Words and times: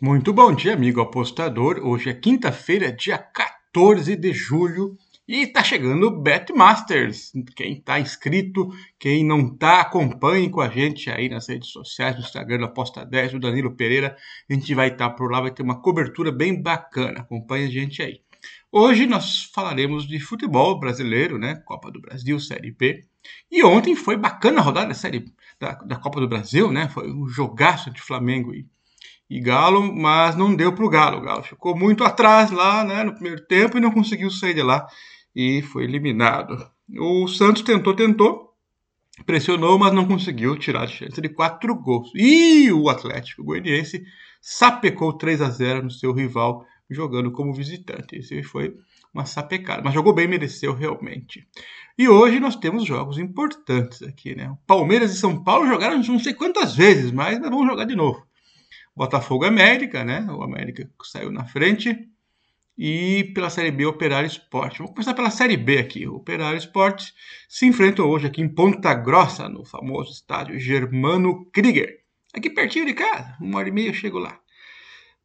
Muito 0.00 0.32
bom 0.32 0.54
dia, 0.54 0.74
amigo 0.74 1.00
apostador. 1.00 1.80
Hoje 1.82 2.08
é 2.08 2.14
quinta-feira, 2.14 2.92
dia 2.92 3.18
14 3.18 4.14
de 4.14 4.32
julho, 4.32 4.96
e 5.26 5.42
está 5.42 5.64
chegando 5.64 6.06
o 6.06 6.22
Betmasters. 6.22 7.32
Quem 7.56 7.72
está 7.72 7.98
inscrito, 7.98 8.68
quem 8.96 9.24
não 9.24 9.48
está, 9.48 9.80
acompanhe 9.80 10.48
com 10.50 10.60
a 10.60 10.68
gente 10.68 11.10
aí 11.10 11.28
nas 11.28 11.48
redes 11.48 11.70
sociais, 11.70 12.14
no 12.14 12.20
Instagram, 12.20 12.64
Aposta 12.64 13.04
10, 13.04 13.34
o 13.34 13.40
Danilo 13.40 13.74
Pereira. 13.74 14.16
A 14.48 14.54
gente 14.54 14.72
vai 14.72 14.86
estar 14.86 15.08
tá 15.08 15.16
por 15.16 15.32
lá, 15.32 15.40
vai 15.40 15.50
ter 15.50 15.64
uma 15.64 15.82
cobertura 15.82 16.30
bem 16.30 16.62
bacana. 16.62 17.22
Acompanhe 17.22 17.66
a 17.66 17.70
gente 17.70 18.00
aí. 18.00 18.20
Hoje 18.70 19.04
nós 19.04 19.50
falaremos 19.52 20.06
de 20.06 20.20
futebol 20.20 20.78
brasileiro, 20.78 21.38
né? 21.38 21.56
Copa 21.64 21.90
do 21.90 22.00
Brasil, 22.00 22.38
Série 22.38 22.70
B. 22.70 23.04
E 23.50 23.64
ontem 23.64 23.96
foi 23.96 24.16
bacana 24.16 24.60
a 24.60 24.62
rodada 24.62 24.86
da 24.86 24.94
Série 24.94 25.24
da, 25.58 25.72
da 25.72 25.96
Copa 25.96 26.20
do 26.20 26.28
Brasil, 26.28 26.70
né? 26.70 26.88
Foi 26.88 27.10
um 27.10 27.26
jogaço 27.26 27.90
de 27.90 28.00
Flamengo 28.00 28.54
e 28.54 28.64
e 29.28 29.40
Galo, 29.40 29.92
mas 29.94 30.34
não 30.36 30.54
deu 30.54 30.72
para 30.72 30.84
o 30.84 30.88
Galo. 30.88 31.18
O 31.18 31.20
Galo 31.20 31.42
ficou 31.42 31.76
muito 31.76 32.02
atrás 32.04 32.50
lá 32.50 32.84
né, 32.84 33.04
no 33.04 33.12
primeiro 33.12 33.44
tempo 33.46 33.76
e 33.76 33.80
não 33.80 33.90
conseguiu 33.90 34.30
sair 34.30 34.54
de 34.54 34.62
lá 34.62 34.86
e 35.34 35.62
foi 35.62 35.84
eliminado. 35.84 36.68
O 36.98 37.28
Santos 37.28 37.62
tentou, 37.62 37.94
tentou, 37.94 38.54
pressionou, 39.26 39.78
mas 39.78 39.92
não 39.92 40.06
conseguiu 40.06 40.56
tirar 40.58 40.82
a 40.82 40.86
chance 40.86 41.20
de 41.20 41.28
quatro 41.28 41.74
gols. 41.74 42.10
E 42.14 42.72
o 42.72 42.88
Atlético 42.88 43.44
Goianiense 43.44 44.02
sapecou 44.40 45.12
3 45.12 45.42
a 45.42 45.50
0 45.50 45.84
no 45.84 45.90
seu 45.90 46.12
rival 46.12 46.64
jogando 46.90 47.30
como 47.30 47.52
visitante. 47.52 48.16
Esse 48.16 48.42
foi 48.42 48.74
uma 49.12 49.26
sapecada, 49.26 49.82
mas 49.82 49.94
jogou 49.94 50.14
bem, 50.14 50.28
mereceu 50.28 50.74
realmente. 50.74 51.46
E 51.98 52.08
hoje 52.08 52.40
nós 52.40 52.56
temos 52.56 52.84
jogos 52.84 53.18
importantes 53.18 54.02
aqui, 54.02 54.34
né? 54.34 54.56
Palmeiras 54.66 55.12
e 55.12 55.18
São 55.18 55.42
Paulo 55.42 55.66
jogaram 55.66 55.98
não 55.98 56.18
sei 56.18 56.32
quantas 56.32 56.74
vezes, 56.76 57.10
mas 57.10 57.38
vamos 57.38 57.66
jogar 57.66 57.84
de 57.84 57.96
novo. 57.96 58.27
Botafogo 58.98 59.44
América, 59.44 60.02
né? 60.04 60.26
O 60.28 60.42
América 60.42 60.90
saiu 61.04 61.30
na 61.30 61.44
frente. 61.44 61.96
E 62.76 63.30
pela 63.32 63.48
Série 63.48 63.70
B, 63.70 63.86
Operário 63.86 64.26
Esporte. 64.26 64.78
Vamos 64.78 64.92
começar 64.92 65.14
pela 65.14 65.30
Série 65.30 65.56
B 65.56 65.78
aqui. 65.78 66.06
O 66.06 66.16
Operário 66.16 66.58
Esporte 66.58 67.14
se 67.48 67.64
enfrentou 67.64 68.10
hoje 68.10 68.26
aqui 68.26 68.40
em 68.40 68.48
Ponta 68.48 68.92
Grossa, 68.94 69.48
no 69.48 69.64
famoso 69.64 70.10
estádio 70.10 70.58
Germano 70.58 71.44
Krieger. 71.52 72.00
Aqui 72.34 72.50
pertinho 72.50 72.86
de 72.86 72.94
casa, 72.94 73.36
uma 73.40 73.58
hora 73.58 73.68
e 73.68 73.72
meia 73.72 73.88
eu 73.88 73.94
chego 73.94 74.18
lá. 74.18 74.38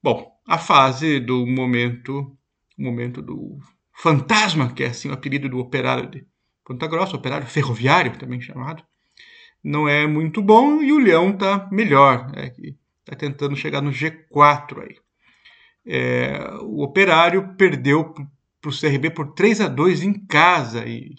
Bom, 0.01 0.31
a 0.47 0.59
fase 0.59 1.19
do 1.19 1.45
momento, 1.47 2.37
momento 2.77 3.23
do 3.23 3.57
fantasma, 3.91 4.71
que 4.71 4.83
é 4.83 4.87
assim 4.87 5.09
o 5.09 5.13
apelido 5.13 5.49
do 5.49 5.57
operário 5.57 6.09
de 6.09 6.27
Ponta 6.63 6.87
Grossa, 6.87 7.15
operário 7.15 7.47
ferroviário 7.47 8.17
também 8.17 8.39
chamado, 8.39 8.83
não 9.63 9.87
é 9.87 10.05
muito 10.05 10.41
bom 10.43 10.81
e 10.81 10.91
o 10.91 10.99
Leão 10.99 11.31
está 11.31 11.67
melhor. 11.71 12.31
Né? 12.31 12.51
Está 13.03 13.15
tentando 13.15 13.55
chegar 13.55 13.81
no 13.81 13.91
G4 13.91 14.81
aí. 14.81 14.97
É, 15.85 16.55
o 16.61 16.81
Operário 16.81 17.55
perdeu 17.55 18.13
para 18.61 18.69
o 18.69 18.79
CRB 18.79 19.09
por 19.09 19.33
3 19.33 19.61
a 19.61 19.67
2 19.67 20.03
em 20.03 20.13
casa 20.25 20.85
e 20.87 21.15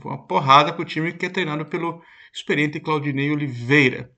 foi 0.00 0.12
uma 0.12 0.26
porrada 0.26 0.72
para 0.72 0.82
o 0.82 0.84
time 0.84 1.12
que 1.12 1.26
é 1.26 1.30
treinado 1.30 1.64
pelo 1.64 2.02
experiente 2.32 2.80
Claudinei 2.80 3.30
Oliveira. 3.30 4.12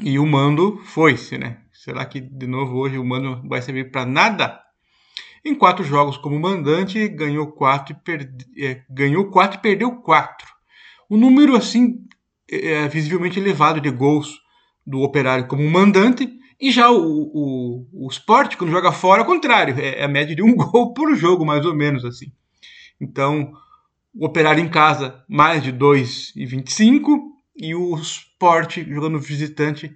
E 0.00 0.18
o 0.18 0.26
mando 0.26 0.78
foi-se, 0.84 1.38
né? 1.38 1.62
Será 1.72 2.04
que 2.04 2.20
de 2.20 2.46
novo 2.46 2.76
hoje 2.76 2.98
o 2.98 3.04
mando 3.04 3.46
vai 3.48 3.60
servir 3.60 3.90
para 3.90 4.06
nada? 4.06 4.60
Em 5.44 5.54
quatro 5.54 5.84
jogos 5.84 6.16
como 6.16 6.38
mandante, 6.40 7.06
ganhou 7.08 7.52
quatro 7.52 7.94
e, 7.94 7.96
perde... 7.96 8.44
é, 8.58 8.82
ganhou 8.90 9.30
quatro 9.30 9.58
e 9.58 9.62
perdeu 9.62 9.96
quatro. 9.96 10.46
Um 11.08 11.16
número 11.16 11.54
assim 11.54 12.04
é 12.50 12.88
visivelmente 12.88 13.38
elevado 13.38 13.80
de 13.80 13.90
gols 13.90 14.40
do 14.86 15.00
Operário 15.00 15.48
como 15.48 15.68
mandante, 15.68 16.38
e 16.60 16.70
já 16.70 16.90
o, 16.90 16.96
o, 17.02 18.06
o 18.06 18.08
Sport, 18.08 18.56
quando 18.56 18.70
joga 18.70 18.92
fora, 18.92 19.20
é 19.20 19.24
o 19.24 19.26
contrário, 19.26 19.78
é, 19.78 20.00
é 20.00 20.04
a 20.04 20.08
média 20.08 20.34
de 20.34 20.42
um 20.42 20.54
gol 20.56 20.94
por 20.94 21.14
jogo, 21.14 21.44
mais 21.44 21.66
ou 21.66 21.74
menos 21.74 22.04
assim. 22.04 22.32
Então, 23.00 23.52
o 24.14 24.24
Operário 24.24 24.62
em 24.62 24.68
casa, 24.68 25.22
mais 25.28 25.62
de 25.62 25.72
2,25, 25.72 27.18
e 27.56 27.74
o 27.74 27.94
Sport 27.96 28.78
jogando 28.88 29.18
visitante, 29.18 29.94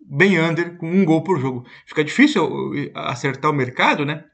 bem 0.00 0.40
under, 0.40 0.76
com 0.76 0.90
um 0.90 1.04
gol 1.04 1.22
por 1.22 1.38
jogo. 1.38 1.66
Fica 1.86 2.04
difícil 2.04 2.72
acertar 2.94 3.50
o 3.50 3.54
mercado, 3.54 4.04
né? 4.04 4.24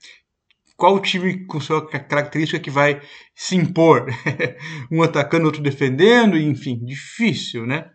Qual 0.77 1.01
time 1.01 1.47
com 1.47 1.61
sua 1.61 1.87
característica 1.89 2.61
que 2.61 2.71
vai 2.71 3.01
se 3.35 3.56
impor? 3.56 4.06
um 4.91 5.03
atacando, 5.03 5.47
outro 5.47 5.62
defendendo, 5.62 6.37
enfim, 6.37 6.79
difícil, 6.85 7.67
né? 7.67 7.91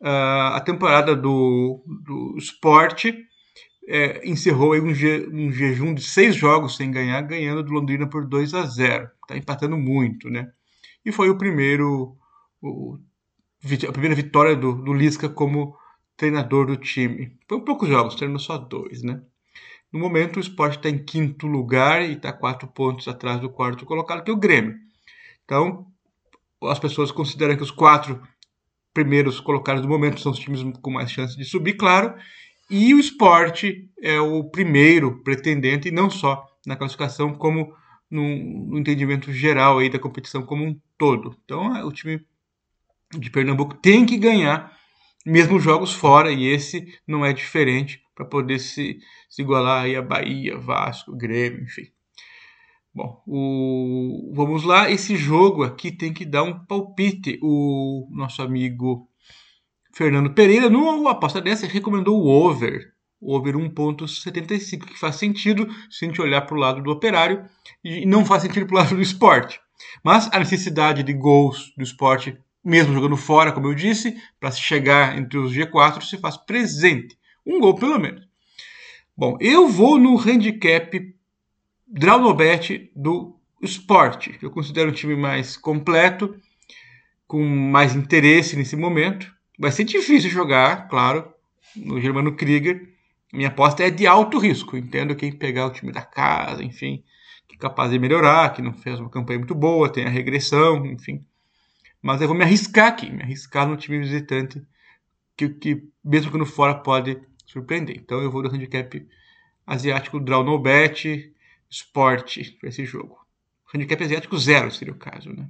Uh, 0.00 0.54
a 0.54 0.60
temporada 0.60 1.14
do, 1.14 1.82
do 2.04 2.36
esporte 2.38 3.14
é, 3.88 4.28
encerrou 4.28 4.74
um, 4.74 4.92
je, 4.92 5.28
um, 5.32 5.50
jejum 5.52 5.94
de 5.94 6.02
seis 6.02 6.34
jogos 6.34 6.76
sem 6.76 6.90
ganhar, 6.90 7.22
ganhando 7.22 7.62
do 7.62 7.72
Londrina 7.72 8.08
por 8.08 8.26
2 8.26 8.54
a 8.54 8.66
0. 8.66 9.08
Está 9.22 9.36
empatando 9.36 9.76
muito, 9.76 10.28
né? 10.28 10.50
E 11.04 11.12
foi 11.12 11.30
o 11.30 11.38
primeiro, 11.38 12.16
o, 12.60 12.98
a 13.88 13.92
primeira 13.92 14.14
vitória 14.14 14.56
do, 14.56 14.72
do 14.72 14.92
Lisca 14.92 15.28
como 15.28 15.76
treinador 16.16 16.66
do 16.66 16.76
time. 16.76 17.36
Foi 17.48 17.60
poucos 17.60 17.88
jogos, 17.88 18.16
treinou 18.16 18.38
só 18.38 18.58
dois, 18.58 19.02
né? 19.02 19.22
No 19.92 20.00
momento, 20.00 20.36
o 20.36 20.40
esporte 20.40 20.78
está 20.78 20.88
em 20.88 21.04
quinto 21.04 21.46
lugar 21.46 22.02
e 22.02 22.14
está 22.14 22.32
quatro 22.32 22.66
pontos 22.68 23.06
atrás 23.06 23.40
do 23.40 23.48
quarto 23.48 23.86
colocado, 23.86 24.24
que 24.24 24.30
é 24.30 24.34
o 24.34 24.38
Grêmio. 24.38 24.74
Então, 25.44 25.86
as 26.64 26.78
pessoas 26.78 27.12
consideram 27.12 27.56
que 27.56 27.62
os 27.62 27.70
quatro 27.70 28.20
primeiros 28.96 29.38
colocados 29.40 29.82
do 29.82 29.88
momento 29.88 30.22
são 30.22 30.32
os 30.32 30.38
times 30.38 30.62
com 30.80 30.90
mais 30.90 31.10
chance 31.10 31.36
de 31.36 31.44
subir, 31.44 31.74
claro. 31.74 32.14
E 32.70 32.94
o 32.94 32.98
esporte 32.98 33.90
é 34.00 34.18
o 34.18 34.42
primeiro 34.44 35.22
pretendente, 35.22 35.88
e 35.88 35.92
não 35.92 36.08
só 36.08 36.42
na 36.66 36.76
classificação, 36.76 37.34
como 37.34 37.74
no, 38.10 38.22
no 38.70 38.78
entendimento 38.78 39.30
geral 39.30 39.78
aí 39.78 39.90
da 39.90 39.98
competição 39.98 40.42
como 40.42 40.64
um 40.64 40.80
todo. 40.96 41.36
Então, 41.44 41.76
é, 41.76 41.84
o 41.84 41.92
time 41.92 42.24
de 43.18 43.30
Pernambuco 43.30 43.74
tem 43.74 44.06
que 44.06 44.16
ganhar, 44.16 44.74
mesmo 45.26 45.60
jogos 45.60 45.92
fora, 45.92 46.32
e 46.32 46.46
esse 46.46 46.98
não 47.06 47.22
é 47.22 47.34
diferente 47.34 48.00
para 48.14 48.24
poder 48.24 48.58
se, 48.58 48.98
se 49.28 49.42
igualar 49.42 49.84
aí 49.84 49.94
a 49.94 50.00
Bahia, 50.00 50.56
Vasco, 50.56 51.14
Grêmio, 51.14 51.64
enfim. 51.64 51.88
Bom, 52.96 53.22
o... 53.26 54.32
vamos 54.34 54.64
lá. 54.64 54.90
Esse 54.90 55.16
jogo 55.16 55.62
aqui 55.62 55.92
tem 55.92 56.14
que 56.14 56.24
dar 56.24 56.42
um 56.44 56.64
palpite. 56.64 57.38
O 57.42 58.08
nosso 58.10 58.40
amigo 58.40 59.06
Fernando 59.92 60.32
Pereira, 60.32 60.70
no 60.70 61.06
aposta 61.06 61.38
dessa, 61.38 61.66
recomendou 61.66 62.18
o 62.18 62.26
over. 62.26 62.94
Over 63.20 63.54
1.75, 63.54 64.86
que 64.86 64.98
faz 64.98 65.16
sentido 65.16 65.68
se 65.90 66.06
a 66.06 66.08
gente 66.08 66.22
olhar 66.22 66.40
para 66.40 66.56
o 66.56 66.58
lado 66.58 66.82
do 66.82 66.90
operário 66.90 67.44
e 67.84 68.06
não 68.06 68.24
faz 68.24 68.44
sentido 68.44 68.64
para 68.64 68.74
o 68.74 68.78
lado 68.78 68.96
do 68.96 69.02
esporte. 69.02 69.60
Mas 70.02 70.30
a 70.32 70.38
necessidade 70.38 71.02
de 71.02 71.12
gols 71.12 71.74
do 71.76 71.82
esporte, 71.82 72.34
mesmo 72.64 72.94
jogando 72.94 73.16
fora, 73.18 73.52
como 73.52 73.66
eu 73.66 73.74
disse, 73.74 74.16
para 74.40 74.50
se 74.50 74.62
chegar 74.62 75.18
entre 75.18 75.38
os 75.38 75.52
G4, 75.52 76.00
se 76.00 76.16
faz 76.16 76.38
presente. 76.38 77.14
Um 77.44 77.60
gol 77.60 77.74
pelo 77.74 77.98
menos. 77.98 78.26
Bom, 79.14 79.36
eu 79.38 79.68
vou 79.68 79.98
no 79.98 80.18
handicap 80.18 81.15
Drawnobet 81.86 82.90
do 82.94 83.38
esporte. 83.62 84.36
Eu 84.42 84.50
considero 84.50 84.90
um 84.90 84.94
time 84.94 85.14
mais 85.14 85.56
completo, 85.56 86.34
com 87.26 87.44
mais 87.44 87.94
interesse 87.94 88.56
nesse 88.56 88.76
momento. 88.76 89.32
Vai 89.58 89.70
ser 89.70 89.84
difícil 89.84 90.30
jogar, 90.30 90.88
claro, 90.88 91.32
no 91.76 92.00
Germano 92.00 92.34
Krieger. 92.34 92.92
Minha 93.32 93.48
aposta 93.48 93.84
é 93.84 93.90
de 93.90 94.06
alto 94.06 94.38
risco. 94.38 94.76
Entendo 94.76 95.14
quem 95.14 95.30
pegar 95.30 95.66
o 95.66 95.72
time 95.72 95.92
da 95.92 96.02
casa, 96.02 96.62
enfim, 96.62 97.04
que 97.48 97.54
é 97.54 97.58
capaz 97.58 97.90
de 97.90 97.98
melhorar, 97.98 98.52
que 98.52 98.62
não 98.62 98.72
fez 98.72 98.98
uma 98.98 99.10
campanha 99.10 99.38
muito 99.38 99.54
boa, 99.54 99.88
tem 99.88 100.04
a 100.04 100.10
regressão, 100.10 100.84
enfim. 100.86 101.24
Mas 102.02 102.20
eu 102.20 102.28
vou 102.28 102.36
me 102.36 102.44
arriscar 102.44 102.88
aqui, 102.88 103.10
me 103.10 103.22
arriscar 103.22 103.66
no 103.66 103.76
time 103.76 103.98
visitante, 103.98 104.62
que, 105.36 105.48
que 105.48 105.84
mesmo 106.04 106.32
que 106.32 106.38
no 106.38 106.46
fora 106.46 106.74
pode 106.74 107.20
surpreender. 107.46 107.96
Então 107.96 108.20
eu 108.20 108.30
vou 108.30 108.42
no 108.42 108.48
handicap 108.48 109.06
asiático 109.66 110.20
Draw 110.20 110.44
No 110.44 110.58
Bet, 110.58 111.32
esporte 111.70 112.56
para 112.58 112.68
esse 112.68 112.84
jogo. 112.84 113.18
Handicap 113.74 114.02
asiático 114.02 114.38
zero 114.38 114.70
seria 114.70 114.94
o 114.94 114.98
caso, 114.98 115.32
né? 115.32 115.48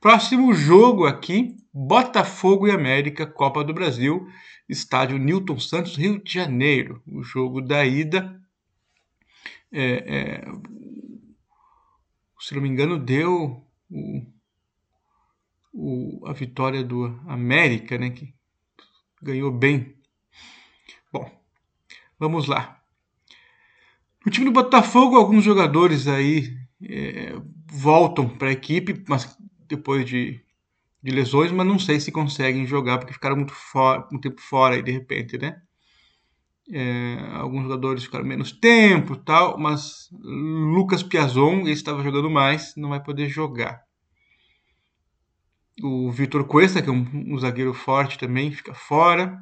Próximo 0.00 0.52
jogo 0.52 1.06
aqui, 1.06 1.56
Botafogo 1.72 2.66
e 2.66 2.70
América, 2.70 3.26
Copa 3.26 3.64
do 3.64 3.72
Brasil, 3.72 4.28
estádio 4.68 5.18
Newton 5.18 5.58
Santos, 5.58 5.96
Rio 5.96 6.22
de 6.22 6.32
Janeiro. 6.32 7.02
O 7.06 7.22
jogo 7.22 7.60
da 7.60 7.86
ida, 7.86 8.40
é, 9.72 9.82
é, 9.82 10.44
se 12.38 12.54
não 12.54 12.60
me 12.60 12.68
engano, 12.68 12.98
deu 12.98 13.66
o, 13.90 14.26
o, 15.72 16.26
a 16.26 16.32
vitória 16.32 16.84
do 16.84 17.06
América, 17.26 17.96
né, 17.96 18.10
que 18.10 18.34
ganhou 19.22 19.50
bem. 19.50 19.96
Bom, 21.10 21.30
vamos 22.18 22.46
lá. 22.46 22.83
No 24.24 24.32
time 24.32 24.46
do 24.46 24.52
Botafogo, 24.52 25.16
alguns 25.16 25.44
jogadores 25.44 26.08
aí 26.08 26.56
é, 26.82 27.34
voltam 27.70 28.28
para 28.28 28.48
a 28.48 28.52
equipe, 28.52 29.04
mas 29.08 29.36
depois 29.68 30.06
de, 30.06 30.40
de, 31.02 31.10
lesões, 31.10 31.52
mas 31.52 31.66
não 31.66 31.78
sei 31.78 32.00
se 32.00 32.10
conseguem 32.10 32.66
jogar 32.66 32.98
porque 32.98 33.12
ficaram 33.12 33.36
muito, 33.36 33.52
for, 33.52 34.06
muito 34.10 34.22
tempo 34.22 34.40
fora 34.40 34.76
aí 34.76 34.82
de 34.82 34.92
repente, 34.92 35.36
né? 35.36 35.60
É, 36.70 37.18
alguns 37.34 37.64
jogadores 37.64 38.04
ficaram 38.04 38.24
menos 38.24 38.50
tempo 38.50 39.16
tal, 39.16 39.58
mas 39.58 40.08
Lucas 40.12 41.02
Piazon, 41.02 41.60
ele 41.60 41.72
estava 41.72 42.02
jogando 42.02 42.30
mais, 42.30 42.74
não 42.76 42.88
vai 42.88 43.02
poder 43.02 43.28
jogar. 43.28 43.82
O 45.82 46.10
Vitor 46.10 46.44
Cuesta, 46.44 46.80
que 46.80 46.88
é 46.88 46.92
um, 46.92 47.06
um, 47.12 47.38
zagueiro 47.38 47.74
forte 47.74 48.18
também, 48.18 48.50
fica 48.52 48.72
fora. 48.72 49.38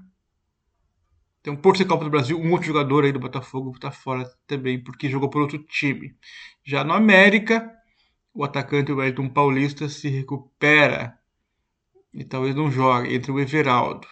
Tem 1.42 1.52
um 1.52 1.56
Porto 1.56 1.84
Copa 1.86 2.04
do 2.04 2.10
Brasil, 2.10 2.38
um 2.38 2.52
outro 2.52 2.68
jogador 2.68 3.04
aí 3.04 3.12
do 3.12 3.18
Botafogo 3.18 3.72
está 3.74 3.90
fora 3.90 4.24
também, 4.46 4.82
porque 4.82 5.10
jogou 5.10 5.28
por 5.28 5.42
outro 5.42 5.58
time. 5.58 6.16
Já 6.64 6.84
no 6.84 6.92
América, 6.92 7.68
o 8.32 8.44
atacante 8.44 8.92
Wellington 8.92 9.28
Paulista 9.28 9.88
se 9.88 10.08
recupera 10.08 11.18
e 12.14 12.24
talvez 12.24 12.54
não 12.54 12.70
jogue 12.70 13.14
entre 13.14 13.32
o 13.32 13.40
Everaldo. 13.40 14.06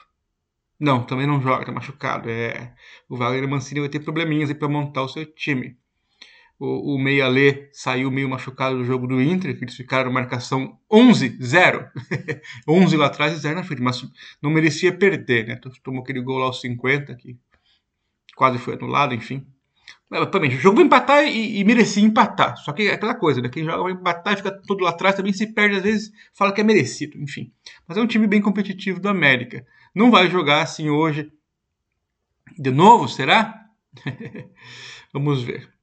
Não, 0.79 1.05
também 1.05 1.27
não 1.27 1.41
joga, 1.41 1.67
tá 1.67 1.73
machucado. 1.73 2.29
É, 2.31 2.75
o 3.09 3.17
Wagner 3.17 3.49
Mancini 3.49 3.81
vai 3.81 3.88
ter 3.88 4.00
probleminhas 4.00 4.53
para 4.55 4.69
montar 4.69 5.03
o 5.03 5.09
seu 5.09 5.27
time. 5.27 5.79
O, 6.60 6.94
o 6.94 6.98
Meia 6.98 7.26
Lê 7.26 7.70
saiu 7.72 8.10
meio 8.10 8.28
machucado 8.28 8.76
do 8.76 8.84
jogo 8.84 9.06
do 9.06 9.20
Inter, 9.20 9.56
que 9.56 9.64
eles 9.64 9.74
ficaram 9.74 10.12
marcação 10.12 10.78
11-0. 10.92 11.90
11 12.68 12.96
lá 12.98 13.06
atrás 13.06 13.32
e 13.32 13.36
0 13.36 13.54
na 13.54 13.64
frente, 13.64 13.80
mas 13.80 14.06
não 14.42 14.50
merecia 14.50 14.92
perder, 14.92 15.46
né? 15.46 15.58
Tomou 15.82 16.02
aquele 16.02 16.20
gol 16.20 16.36
lá 16.36 16.44
aos 16.44 16.60
50, 16.60 17.14
que 17.14 17.38
quase 18.36 18.58
foi 18.58 18.74
anulado, 18.74 19.14
enfim. 19.14 19.46
Também, 20.30 20.50
o 20.50 20.60
jogo 20.60 20.76
vai 20.76 20.84
empatar 20.84 21.24
e, 21.24 21.60
e, 21.60 21.64
merecia 21.64 22.02
empatar. 22.02 22.56
Só 22.58 22.72
que 22.72 22.82
é 22.82 22.92
aquela 22.92 23.14
coisa, 23.14 23.40
né? 23.40 23.48
Quem 23.48 23.64
joga 23.64 23.84
vai 23.84 23.92
empatar 23.92 24.34
e 24.34 24.36
fica 24.36 24.50
todo 24.50 24.84
lá 24.84 24.90
atrás 24.90 25.14
também 25.14 25.32
se 25.32 25.46
perde, 25.54 25.76
às 25.76 25.82
vezes 25.82 26.12
fala 26.34 26.52
que 26.52 26.60
é 26.60 26.64
merecido, 26.64 27.16
enfim. 27.16 27.50
Mas 27.88 27.96
é 27.96 28.02
um 28.02 28.06
time 28.06 28.26
bem 28.26 28.42
competitivo 28.42 29.00
do 29.00 29.08
América. 29.08 29.64
Não 29.94 30.10
vai 30.10 30.28
jogar 30.28 30.60
assim 30.62 30.90
hoje. 30.90 31.32
De 32.58 32.70
novo, 32.70 33.08
será? 33.08 33.66
Vamos 35.14 35.42
ver. 35.42 35.80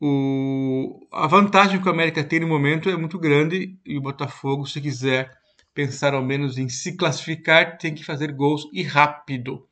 O... 0.00 1.06
A 1.12 1.26
vantagem 1.26 1.80
que 1.80 1.88
o 1.88 1.90
América 1.90 2.22
tem 2.22 2.40
no 2.40 2.48
momento 2.48 2.88
é 2.90 2.96
muito 2.96 3.18
grande 3.18 3.78
e 3.84 3.96
o 3.96 4.02
Botafogo, 4.02 4.66
se 4.66 4.80
quiser 4.80 5.30
pensar 5.74 6.14
ao 6.14 6.24
menos 6.24 6.58
em 6.58 6.68
se 6.68 6.96
classificar, 6.96 7.78
tem 7.78 7.94
que 7.94 8.04
fazer 8.04 8.32
gols 8.32 8.66
e 8.72 8.82
rápido. 8.82 9.66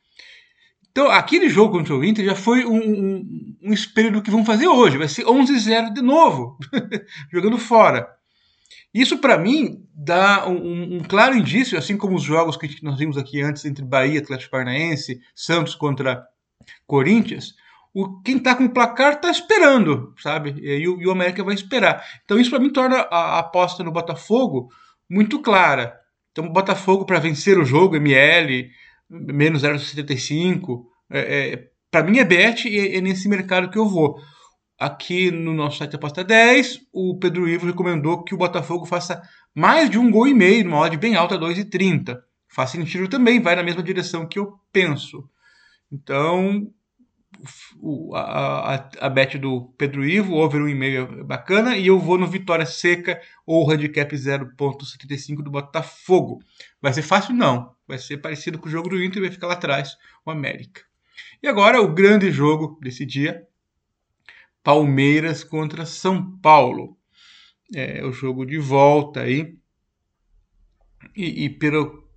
Então, 0.91 1.11
aquele 1.11 1.49
jogo 1.49 1.77
contra 1.77 1.95
o 1.95 2.05
Inter 2.05 2.25
já 2.25 2.37
foi 2.37 2.65
um, 2.65 2.77
um, 2.77 3.57
um 3.65 3.73
espelho 3.73 4.13
do 4.13 4.23
que 4.23 4.31
vão 4.31 4.45
fazer 4.45 4.69
hoje. 4.69 4.97
Vai 4.97 5.09
ser 5.09 5.25
11-0 5.25 5.93
de 5.93 6.01
novo, 6.01 6.57
jogando 7.33 7.59
fora. 7.59 8.07
Isso, 8.95 9.19
para 9.19 9.37
mim, 9.37 9.85
dá 9.93 10.47
um, 10.47 10.99
um, 10.99 11.01
claro 11.03 11.37
indício, 11.37 11.77
assim 11.77 11.97
como 11.97 12.15
os 12.15 12.23
jogos 12.23 12.57
que 12.57 12.79
nós 12.81 12.97
vimos 12.97 13.19
aqui 13.19 13.43
antes 13.43 13.65
entre 13.65 13.85
Bahia, 13.85 14.21
Atlético 14.21 14.53
Paranaense, 14.53 15.21
Santos 15.35 15.75
contra 15.75 16.25
Corinthians. 16.87 17.55
O, 17.95 18.21
quem 18.23 18.39
está 18.39 18.57
com 18.57 18.65
o 18.65 18.73
placar 18.73 19.15
está 19.15 19.31
esperando, 19.31 20.13
sabe? 20.19 20.57
E, 20.61 20.89
o, 20.89 21.01
e 21.01 21.07
o 21.07 21.13
América 21.13 21.45
vai 21.45 21.55
esperar. 21.55 22.05
Então, 22.25 22.39
isso 22.39 22.51
para 22.51 22.59
mim 22.59 22.71
torna 22.71 22.97
a, 23.11 23.37
a 23.37 23.39
aposta 23.39 23.85
no 23.85 23.93
Botafogo 23.93 24.69
muito 25.09 25.41
clara. 25.41 25.95
Então, 26.33 26.53
Botafogo 26.53 27.07
para 27.07 27.21
vencer 27.21 27.57
o 27.57 27.65
jogo, 27.65 27.95
ML, 27.95 28.69
menos 29.09 29.63
0,75. 29.63 30.85
É, 31.09 31.53
é, 31.53 31.69
para 31.89 32.03
mim 32.03 32.19
é 32.19 32.25
bet 32.25 32.69
e 32.69 32.97
é 32.97 33.01
nesse 33.01 33.29
mercado 33.29 33.71
que 33.71 33.79
eu 33.79 33.89
vou. 33.89 34.19
Aqui 34.77 35.31
no 35.31 35.55
nosso 35.55 35.79
site 35.79 35.95
Aposta 35.95 36.25
10, 36.25 36.81
o 36.93 37.17
Pedro 37.17 37.49
Ivo 37.49 37.67
recomendou 37.67 38.25
que 38.25 38.35
o 38.35 38.39
Botafogo 38.39 38.85
faça 38.85 39.23
mais 39.55 39.89
de 39.89 39.97
um 39.97 40.11
gol 40.11 40.27
e 40.27 40.35
meio, 40.35 40.65
numa 40.65 40.81
odd 40.81 40.97
bem 40.97 41.15
alta, 41.15 41.39
2,30. 41.39 42.19
Faz 42.49 42.71
sentido 42.71 43.07
também, 43.07 43.41
vai 43.41 43.55
na 43.55 43.63
mesma 43.63 43.85
direção 43.85 44.27
que 44.27 44.41
eu 44.41 44.55
penso. 44.73 45.29
Então, 45.93 46.69
a, 48.15 48.75
a, 48.75 48.91
a 49.01 49.09
bet 49.09 49.39
do 49.39 49.73
Pedro 49.77 50.05
Ivo, 50.05 50.35
over 50.35 50.61
1,5 50.61 51.21
é 51.21 51.25
bacana, 51.25 51.77
e 51.77 51.87
eu 51.87 51.99
vou 51.99 52.19
no 52.19 52.27
Vitória 52.27 52.67
Seca 52.67 53.21
ou 53.47 53.71
handicap 53.71 54.15
0,75 54.15 55.43
do 55.43 55.51
Botafogo. 55.51 56.43
Vai 56.81 56.93
ser 56.93 57.03
fácil? 57.03 57.35
Não. 57.35 57.75
Vai 57.87 57.99
ser 57.99 58.19
parecido 58.19 58.59
com 58.59 58.69
o 58.69 58.71
jogo 58.71 58.89
do 58.89 59.03
Inter, 59.03 59.23
vai 59.23 59.31
ficar 59.31 59.47
lá 59.47 59.55
atrás, 59.55 59.97
o 60.25 60.31
América. 60.31 60.83
E 61.43 61.49
agora 61.49 61.81
o 61.81 61.93
grande 61.93 62.31
jogo 62.31 62.79
desse 62.81 63.05
dia, 63.05 63.47
Palmeiras 64.63 65.45
contra 65.45 65.85
São 65.85 66.39
Paulo. 66.39 66.97
É 67.75 68.05
o 68.05 68.13
jogo 68.13 68.47
de 68.47 68.59
volta 68.59 69.21
aí. 69.21 69.57
E, 71.15 71.45
e 71.45 71.51
pelo, 71.51 72.09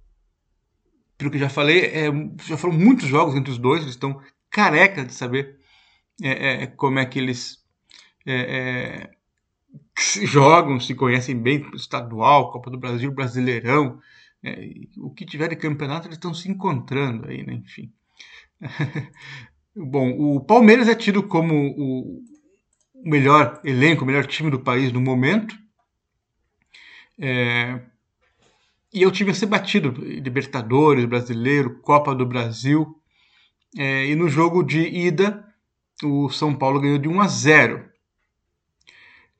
pelo 1.17 1.31
que 1.31 1.37
já 1.37 1.49
falei, 1.49 1.85
é, 1.85 2.07
já 2.45 2.57
foram 2.57 2.73
muitos 2.73 3.07
jogos 3.07 3.35
entre 3.35 3.51
os 3.51 3.57
dois, 3.57 3.81
eles 3.81 3.95
estão 3.95 4.21
careca 4.57 5.05
de 5.05 5.13
saber 5.13 5.59
é, 6.19 6.63
é, 6.63 6.67
como 6.67 6.97
é 6.97 7.05
que 7.05 7.19
eles 7.19 7.63
é, 8.25 8.33
é 8.33 9.11
jogam, 10.25 10.79
se 10.79 10.95
conhecem 10.95 11.39
bem 11.39 11.63
estadual, 11.75 12.51
Copa 12.51 12.71
do 12.71 12.77
Brasil, 12.79 13.11
Brasileirão, 13.11 13.99
é, 14.43 14.71
o 14.97 15.11
que 15.11 15.27
tiver 15.27 15.49
de 15.49 15.55
campeonato 15.55 16.07
eles 16.07 16.17
estão 16.17 16.33
se 16.33 16.49
encontrando 16.49 17.27
aí, 17.27 17.45
né? 17.45 17.53
Enfim. 17.53 17.93
Bom, 19.75 20.09
o 20.09 20.39
Palmeiras 20.41 20.87
é 20.87 20.95
tido 20.95 21.21
como 21.21 21.53
o 21.77 22.23
melhor 22.95 23.61
elenco, 23.63 24.03
o 24.03 24.07
melhor 24.07 24.25
time 24.25 24.49
do 24.49 24.59
país 24.59 24.91
no 24.91 24.99
momento. 24.99 25.55
É, 27.19 27.79
e 28.91 29.03
é 29.03 29.07
o 29.07 29.11
time 29.11 29.29
a 29.29 29.35
ser 29.35 29.45
batido, 29.45 29.91
Libertadores, 29.91 31.05
Brasileiro, 31.05 31.79
Copa 31.81 32.15
do 32.15 32.25
Brasil. 32.25 32.99
É, 33.75 34.05
e 34.05 34.15
no 34.15 34.29
jogo 34.29 34.63
de 34.63 34.79
ida, 34.79 35.43
o 36.03 36.29
São 36.29 36.53
Paulo 36.53 36.79
ganhou 36.79 36.97
de 36.97 37.09
1 37.09 37.21
a 37.21 37.27
0. 37.27 37.89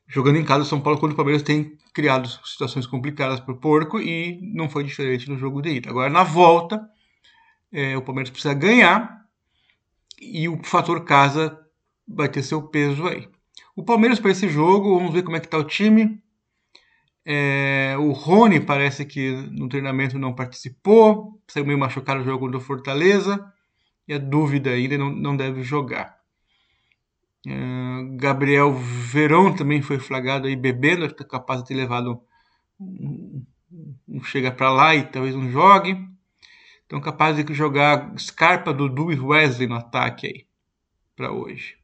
Jogando 0.08 0.38
em 0.38 0.46
casa, 0.46 0.64
o 0.64 0.66
São 0.66 0.82
Paulo 0.82 1.00
contra 1.00 1.14
o 1.14 1.18
Palmeiras 1.18 1.44
tem 1.44 1.78
criado 1.94 2.28
situações 2.46 2.88
complicadas 2.88 3.40
para 3.40 3.54
o 3.54 3.58
Porco 3.58 4.00
e 4.00 4.40
não 4.54 4.70
foi 4.70 4.84
diferente 4.84 5.30
no 5.30 5.38
jogo 5.38 5.62
de 5.62 5.70
ida. 5.70 5.90
Agora, 5.90 6.10
na 6.10 6.24
volta, 6.24 6.90
é, 7.72 7.98
o 7.98 8.02
Palmeiras 8.02 8.30
precisa 8.30 8.54
ganhar 8.54 9.26
e 10.20 10.48
o 10.48 10.64
fator 10.64 11.04
casa 11.04 11.60
vai 12.08 12.30
ter 12.30 12.42
seu 12.42 12.62
peso 12.62 13.06
aí. 13.08 13.28
O 13.76 13.84
Palmeiras 13.84 14.20
para 14.20 14.32
esse 14.32 14.48
jogo, 14.48 14.98
vamos 14.98 15.14
ver 15.14 15.24
como 15.24 15.36
é 15.36 15.40
que 15.40 15.48
está 15.48 15.58
o 15.58 15.64
time. 15.64 16.22
É, 17.26 17.96
o 18.00 18.12
Rony 18.12 18.62
parece 18.62 19.06
que 19.06 19.32
no 19.52 19.68
treinamento 19.68 20.18
não 20.18 20.34
participou, 20.34 21.42
saiu 21.48 21.66
meio 21.66 21.78
machucado 21.78 22.20
no 22.20 22.26
jogo 22.26 22.50
do 22.50 22.62
Fortaleza 22.62 23.54
e 24.08 24.14
a 24.14 24.18
dúvida 24.18 24.70
ainda 24.70 24.98
não, 24.98 25.10
não 25.10 25.36
deve 25.36 25.64
jogar. 25.64 26.18
É, 27.46 28.18
Gabriel 28.18 28.74
Verão 28.74 29.56
também 29.56 29.82
foi 29.82 30.00
flagrado 30.00 30.48
aí 30.48 30.56
bebendo, 30.56 31.06
está 31.06 31.24
capaz 31.24 31.62
de 31.62 31.68
ter 31.68 31.76
levado 31.76 32.22
um, 32.80 33.46
um 34.08 34.24
chega 34.24 34.52
para 34.52 34.72
lá 34.72 34.96
e 34.96 35.04
talvez 35.04 35.36
não 35.36 35.50
jogue. 35.52 35.98
Então 36.86 37.02
capaz 37.02 37.36
de 37.36 37.54
jogar 37.54 38.14
Scarpa, 38.18 38.74
Dudu 38.74 39.12
e 39.12 39.20
Wesley 39.20 39.68
no 39.68 39.76
ataque 39.76 40.28
aí 40.28 40.48
para 41.16 41.32
hoje. 41.32 41.76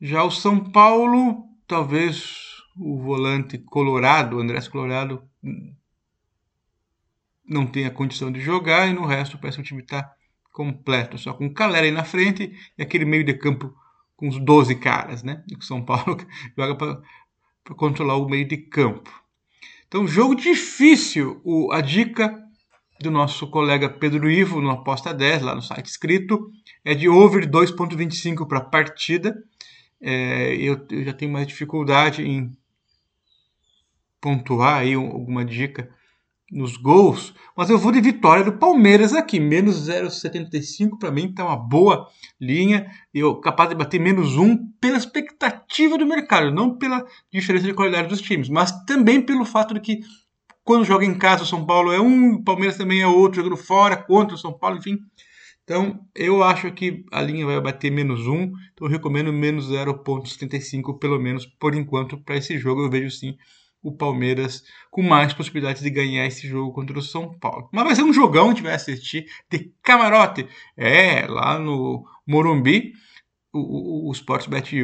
Já 0.00 0.22
o 0.24 0.30
São 0.30 0.58
Paulo, 0.58 1.46
talvez 1.66 2.60
o 2.76 3.00
volante 3.00 3.56
Colorado, 3.56 4.40
Andrés 4.40 4.68
Colorado, 4.68 5.22
não 7.44 7.66
tenha 7.66 7.90
condição 7.90 8.30
de 8.32 8.40
jogar 8.40 8.88
e 8.88 8.92
no 8.92 9.06
resto 9.06 9.38
parece 9.38 9.56
que 9.56 9.62
o 9.62 9.66
time 9.66 9.82
está 9.82 10.12
completo, 10.52 11.18
só 11.18 11.32
com 11.32 11.46
o 11.46 11.54
Calera 11.54 11.86
aí 11.86 11.90
na 11.90 12.04
frente 12.04 12.52
e 12.76 12.82
aquele 12.82 13.04
meio 13.04 13.24
de 13.24 13.34
campo 13.34 13.74
com 14.14 14.28
os 14.28 14.38
12 14.38 14.76
caras, 14.76 15.22
né? 15.22 15.42
O 15.58 15.64
São 15.64 15.84
Paulo 15.84 16.16
joga 16.56 16.76
para 16.76 17.74
controlar 17.74 18.16
o 18.16 18.28
meio 18.28 18.46
de 18.46 18.58
campo. 18.58 19.10
Então, 19.88 20.06
jogo 20.06 20.34
difícil. 20.34 21.40
O, 21.44 21.72
a 21.72 21.80
dica 21.80 22.38
do 23.00 23.10
nosso 23.10 23.48
colega 23.48 23.88
Pedro 23.88 24.30
Ivo 24.30 24.60
no 24.60 24.70
Aposta 24.70 25.12
10, 25.12 25.42
lá 25.42 25.54
no 25.54 25.62
site 25.62 25.86
escrito, 25.86 26.50
é 26.84 26.94
de 26.94 27.08
over 27.08 27.50
2.25 27.50 28.46
para 28.46 28.58
a 28.58 28.64
partida. 28.64 29.42
É, 30.00 30.54
eu, 30.54 30.86
eu, 30.90 31.04
já 31.04 31.12
tenho 31.12 31.32
mais 31.32 31.46
dificuldade 31.46 32.22
em 32.22 32.52
pontuar 34.20 34.80
aí 34.80 34.94
alguma 34.94 35.44
dica 35.44 35.90
nos 36.52 36.76
gols, 36.76 37.34
mas 37.56 37.70
eu 37.70 37.78
vou 37.78 37.90
de 37.90 38.00
vitória 38.00 38.44
do 38.44 38.52
Palmeiras 38.52 39.14
aqui, 39.14 39.40
menos 39.40 39.88
0,75 39.88 40.98
para 40.98 41.10
mim 41.10 41.32
tá 41.32 41.44
uma 41.44 41.56
boa 41.56 42.06
linha, 42.38 42.86
eu 43.12 43.36
capaz 43.36 43.70
de 43.70 43.74
bater 43.74 43.98
menos 43.98 44.36
1 44.36 44.72
pela 44.78 44.98
expectativa 44.98 45.96
do 45.96 46.06
mercado, 46.06 46.52
não 46.52 46.76
pela 46.76 47.06
diferença 47.32 47.66
de 47.66 47.72
qualidade 47.72 48.08
dos 48.08 48.20
times, 48.20 48.50
mas 48.50 48.70
também 48.84 49.22
pelo 49.22 49.46
fato 49.46 49.72
de 49.72 49.80
que 49.80 50.00
quando 50.62 50.84
joga 50.84 51.06
em 51.06 51.14
casa 51.14 51.42
o 51.42 51.46
São 51.46 51.64
Paulo 51.64 51.90
é 51.90 52.00
um, 52.00 52.34
o 52.34 52.44
Palmeiras 52.44 52.76
também 52.76 53.00
é 53.00 53.06
outro, 53.06 53.42
jogando 53.42 53.56
fora 53.56 53.96
contra 53.96 54.34
o 54.34 54.38
São 54.38 54.52
Paulo, 54.52 54.76
enfim. 54.76 54.98
Então, 55.64 56.00
eu 56.14 56.42
acho 56.42 56.70
que 56.72 57.04
a 57.10 57.22
linha 57.22 57.46
vai 57.46 57.60
bater 57.60 57.90
menos 57.90 58.26
1, 58.26 58.32
então 58.34 58.86
eu 58.86 58.88
recomendo 58.88 59.32
menos 59.32 59.70
0,75 59.70 60.98
pelo 60.98 61.18
menos 61.18 61.46
por 61.46 61.74
enquanto 61.74 62.18
para 62.18 62.36
esse 62.36 62.58
jogo. 62.58 62.82
Eu 62.82 62.90
vejo 62.90 63.10
sim 63.10 63.36
o 63.82 63.92
Palmeiras 63.92 64.62
com 64.90 65.02
mais 65.02 65.32
possibilidades 65.32 65.82
de 65.82 65.90
ganhar 65.90 66.26
esse 66.26 66.46
jogo 66.46 66.72
contra 66.72 66.98
o 66.98 67.02
São 67.02 67.36
Paulo. 67.38 67.68
Mas 67.72 67.84
vai 67.84 67.94
ser 67.96 68.02
um 68.02 68.12
jogão, 68.12 68.46
a 68.46 68.48
gente 68.50 68.62
vai 68.62 68.74
assistir 68.74 69.26
de 69.50 69.72
camarote. 69.82 70.46
É, 70.76 71.26
lá 71.26 71.58
no 71.58 72.04
Morumbi, 72.26 72.92
o, 73.52 74.06
o, 74.06 74.08
o 74.08 74.12
Sportsbet 74.12 74.76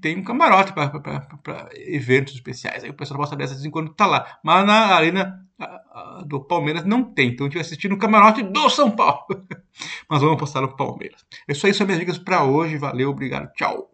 tem 0.00 0.18
um 0.18 0.24
camarote 0.24 0.72
para 0.72 1.68
eventos 1.74 2.34
especiais. 2.34 2.82
Aí 2.82 2.90
o 2.90 2.94
pessoal 2.94 3.18
pode 3.18 3.30
saber 3.30 3.44
de 3.44 3.52
vez 3.52 3.64
em 3.64 3.70
quando 3.70 3.94
tá 3.94 4.06
lá. 4.06 4.38
Mas 4.42 4.66
na 4.66 4.94
arena 4.94 5.44
do 6.26 6.40
Palmeiras 6.40 6.84
não 6.84 7.04
tem. 7.04 7.28
Então 7.28 7.46
a 7.46 7.48
gente 7.48 7.54
vai 7.54 7.62
assistir 7.62 7.88
no 7.88 7.98
camarote 7.98 8.42
do 8.42 8.68
São 8.70 8.90
Paulo. 8.90 9.26
Mas 10.08 10.20
vamos 10.20 10.36
apostar 10.36 10.62
no 10.62 10.76
Palmeiras. 10.76 11.24
É 11.48 11.52
isso 11.52 11.66
aí, 11.66 11.74
são 11.74 11.86
minhas 11.86 12.00
dicas 12.00 12.18
para 12.18 12.44
hoje. 12.44 12.76
Valeu, 12.76 13.10
obrigado, 13.10 13.52
tchau. 13.52 13.93